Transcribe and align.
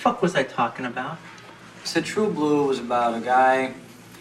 fuck 0.00 0.22
was 0.22 0.34
I 0.34 0.42
talking 0.42 0.86
about? 0.86 1.18
So 1.84 2.00
True 2.00 2.30
Blue 2.30 2.66
was 2.66 2.78
about 2.78 3.14
a 3.14 3.20
guy, 3.20 3.74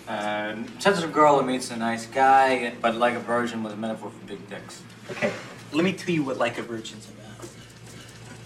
uh, 0.09 0.55
sensitive 0.77 1.13
girl 1.13 1.39
who 1.39 1.45
meets 1.45 1.71
a 1.71 1.77
nice 1.77 2.05
guy, 2.05 2.73
but 2.81 2.95
like 2.95 3.13
a 3.15 3.19
virgin 3.19 3.63
was 3.63 3.71
a 3.73 3.77
metaphor 3.77 4.11
for 4.11 4.25
big 4.25 4.49
dicks. 4.49 4.81
Okay, 5.09 5.31
let 5.71 5.85
me 5.85 5.93
tell 5.93 6.13
you 6.13 6.23
what 6.23 6.37
Like 6.37 6.57
a 6.57 6.63
Virgin's 6.63 7.07
about. 7.09 7.49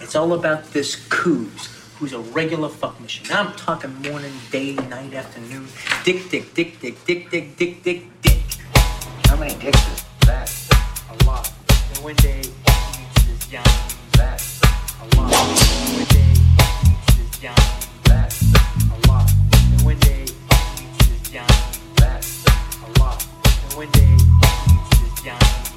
It's 0.00 0.14
all 0.14 0.32
about 0.32 0.64
this 0.72 0.94
Coos, 1.08 1.66
who's 1.98 2.12
a 2.12 2.20
regular 2.20 2.68
fuck 2.68 3.00
machine. 3.00 3.26
Now 3.28 3.42
I'm 3.42 3.52
talking 3.54 3.92
morning, 4.02 4.32
day, 4.52 4.74
night, 4.74 5.14
afternoon. 5.14 5.66
Dick, 6.04 6.30
dick, 6.30 6.54
dick, 6.54 6.80
dick, 6.80 7.04
dick, 7.04 7.30
dick, 7.30 7.56
dick, 7.56 7.82
dick, 7.82 8.22
dick. 8.22 8.42
How 9.26 9.36
many 9.36 9.54
dicks 9.58 9.88
is 9.88 10.04
that? 10.26 10.48
A 11.10 11.24
lot. 11.24 11.52
And 11.94 12.04
one 12.04 12.14
day, 12.16 12.42
he 12.42 13.02
meets 13.02 13.24
this 13.26 13.48
Johnny. 13.48 13.64
That. 14.12 14.40
A 15.00 15.16
lot. 15.16 15.32
And 15.32 15.96
one 15.96 16.04
day, 16.04 16.18
he 16.18 16.23
yeah. 17.44 17.54
And 18.08 19.06
one 19.84 19.98
day 19.98 20.24
And 21.34 22.98
one 22.98 23.90
day. 23.90 25.73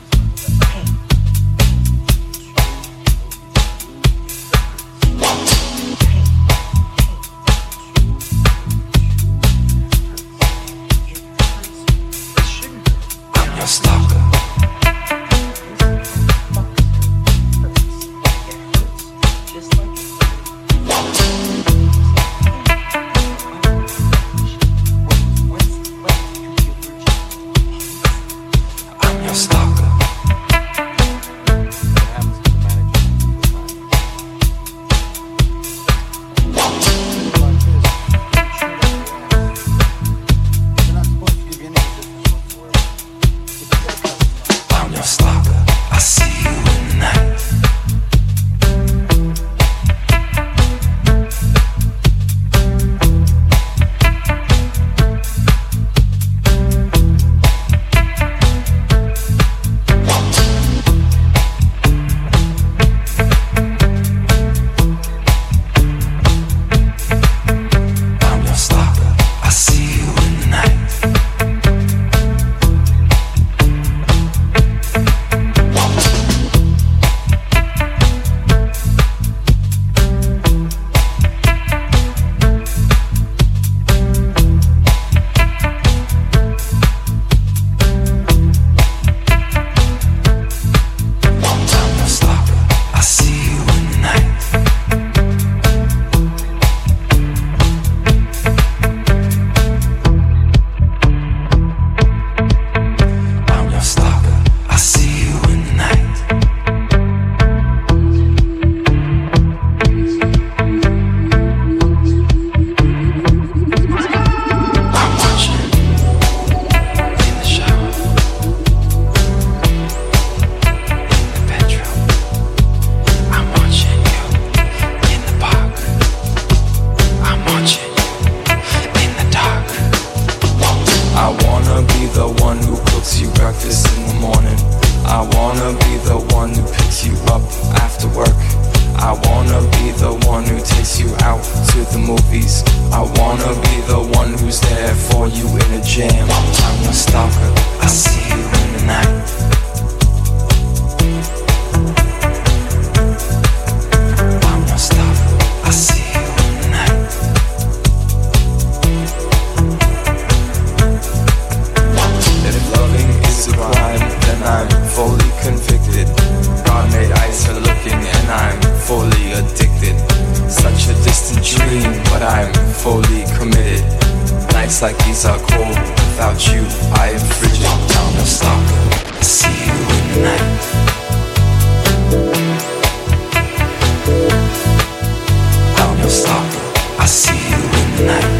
Night. 188.05 188.36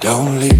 Don't 0.00 0.40
leave. 0.40 0.55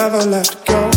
Never 0.00 0.24
let 0.24 0.64
go. 0.64 0.89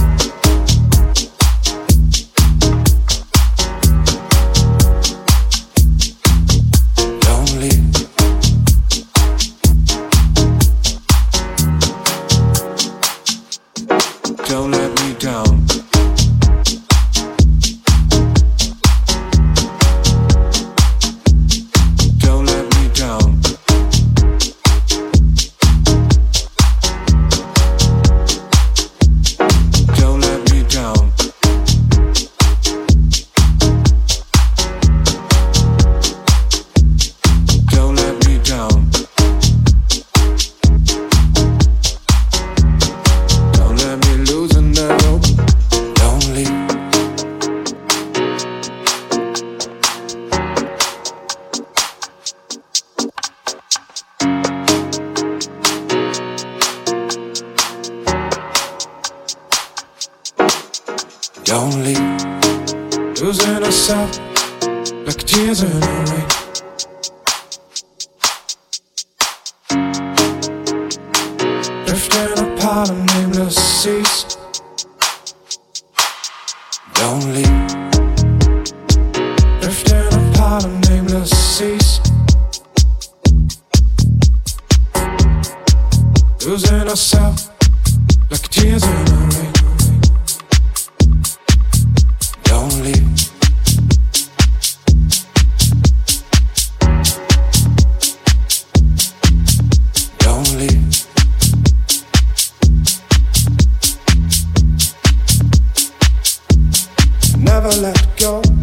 Never 107.63 107.81
let 107.81 108.19
go. 108.19 108.62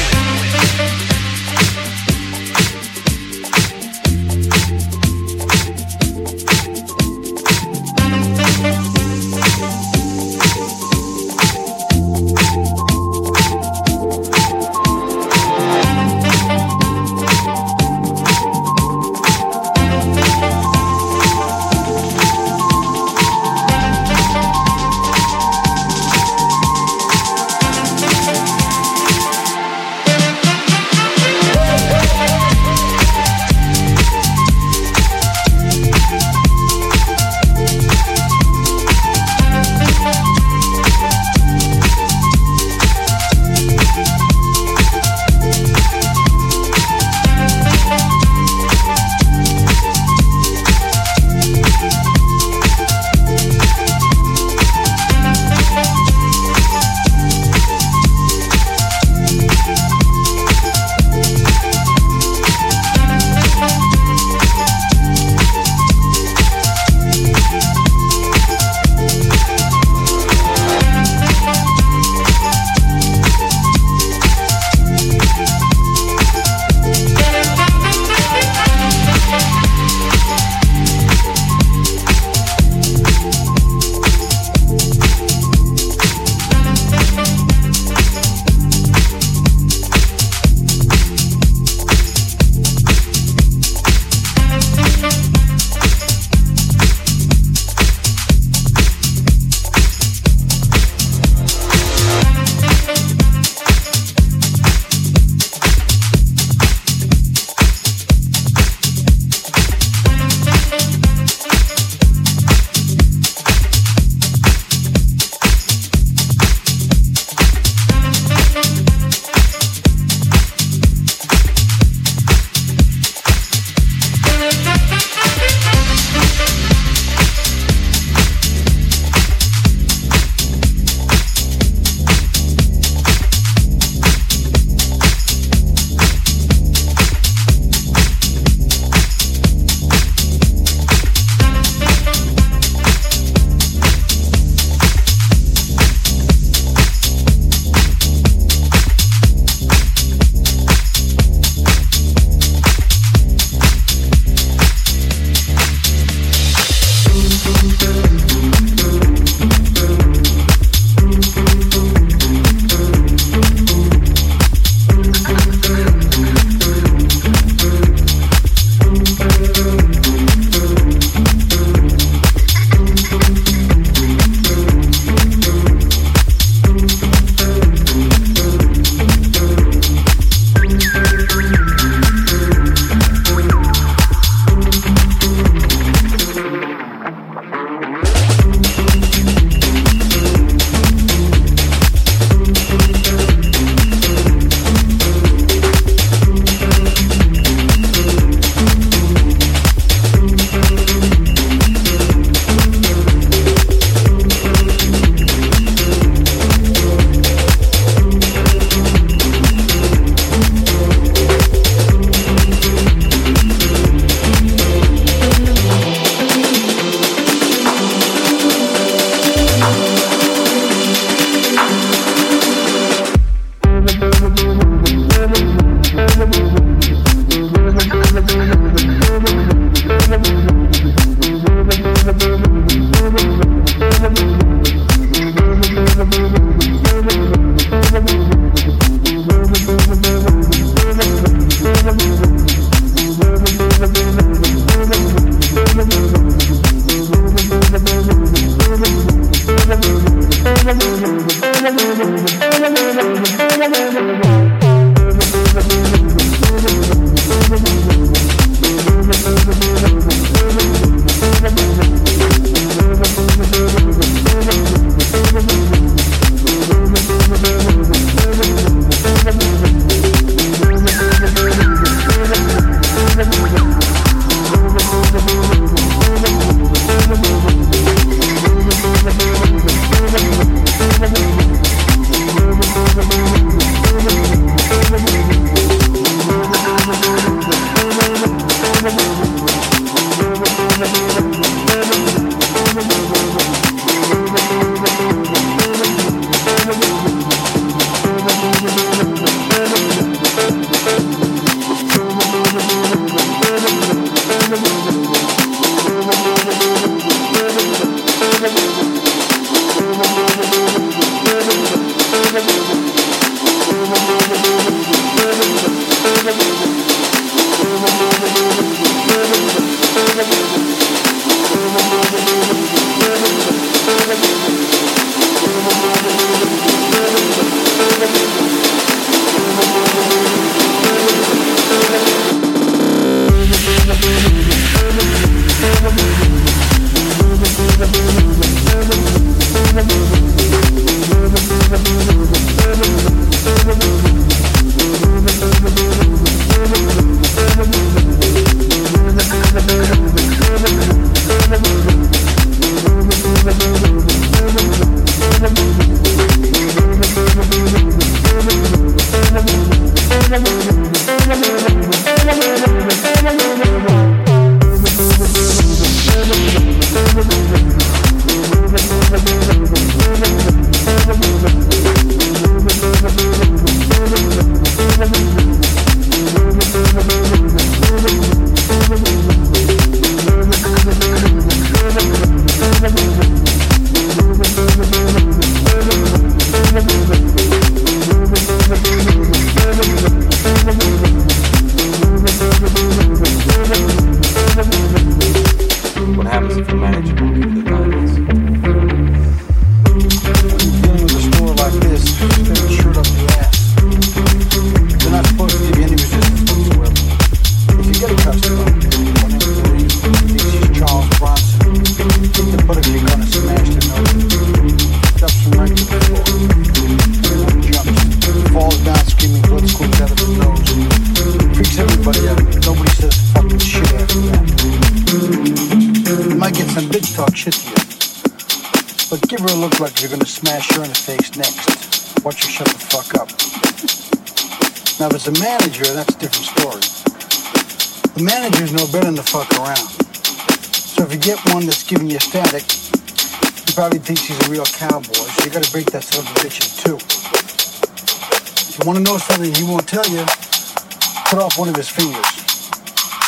one 451.61 451.69
of 451.69 451.75
his 451.75 451.89
fingers, 451.89 452.25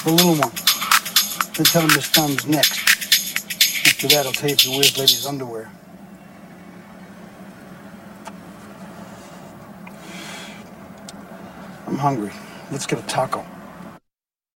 the 0.05 0.11
little 0.11 0.33
one. 0.33 0.51
Then 1.53 1.65
tell 1.65 1.83
him 1.83 1.91
his 1.91 2.07
thumb's 2.07 2.47
next. 2.47 2.79
After 3.85 4.07
that, 4.07 4.25
I'll 4.25 4.33
tell 4.33 4.49
you 4.49 4.55
if 4.55 4.61
he 4.61 4.75
wears 4.75 4.97
ladies' 4.97 5.27
underwear. 5.27 5.71
I'm 11.85 11.99
hungry. 11.99 12.31
Let's 12.71 12.87
get 12.87 12.97
a 12.97 13.03
taco. 13.03 13.45